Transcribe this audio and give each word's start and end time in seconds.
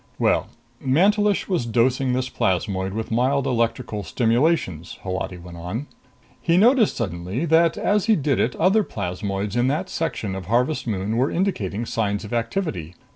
"Well, 0.17 0.47
Mantelish 0.83 1.47
was 1.47 1.67
dosing 1.67 2.13
this 2.13 2.27
plasmoid 2.27 2.93
with 2.93 3.11
mild 3.11 3.45
electrical 3.45 4.01
stimulations," 4.01 4.97
Holati 5.03 5.37
went 5.37 5.57
on. 5.57 5.85
"He 6.41 6.57
noticed 6.57 6.97
suddenly 6.97 7.45
that 7.45 7.77
as 7.77 8.05
he 8.05 8.15
did 8.15 8.39
it 8.39 8.55
other 8.55 8.81
plasmoids 8.83 9.55
in 9.55 9.67
that 9.67 9.91
section 9.91 10.33
of 10.33 10.47
Harvest 10.47 10.87
Moon 10.87 11.17
were 11.17 11.29
indicating 11.29 11.85
signs 11.85 12.23
of 12.25 12.33
activity. 12.33 12.95